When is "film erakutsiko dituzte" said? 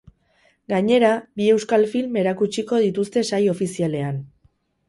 1.93-3.27